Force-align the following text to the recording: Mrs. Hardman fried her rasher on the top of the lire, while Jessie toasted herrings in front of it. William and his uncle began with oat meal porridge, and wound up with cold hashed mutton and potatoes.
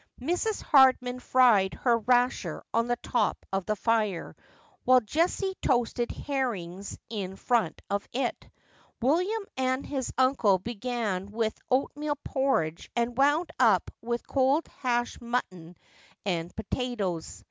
Mrs. 0.19 0.63
Hardman 0.63 1.19
fried 1.19 1.75
her 1.75 1.99
rasher 1.99 2.63
on 2.73 2.87
the 2.87 2.95
top 3.03 3.45
of 3.53 3.67
the 3.67 3.77
lire, 3.85 4.35
while 4.83 4.99
Jessie 4.99 5.53
toasted 5.61 6.09
herrings 6.11 6.97
in 7.11 7.35
front 7.35 7.83
of 7.87 8.07
it. 8.11 8.49
William 8.99 9.45
and 9.57 9.85
his 9.85 10.11
uncle 10.17 10.57
began 10.57 11.29
with 11.29 11.55
oat 11.69 11.91
meal 11.95 12.15
porridge, 12.23 12.89
and 12.95 13.15
wound 13.15 13.51
up 13.59 13.91
with 14.01 14.25
cold 14.25 14.67
hashed 14.79 15.21
mutton 15.21 15.77
and 16.25 16.55
potatoes. 16.55 17.39